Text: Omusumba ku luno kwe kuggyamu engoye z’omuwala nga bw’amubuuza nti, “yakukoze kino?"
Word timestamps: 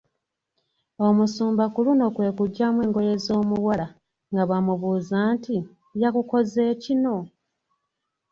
Omusumba 1.07 1.63
ku 1.73 1.79
luno 1.85 2.05
kwe 2.15 2.29
kuggyamu 2.37 2.79
engoye 2.85 3.13
z’omuwala 3.25 3.87
nga 4.31 4.43
bw’amubuuza 4.47 5.17
nti, 5.35 5.57
“yakukoze 6.01 6.63
kino?" 6.83 7.15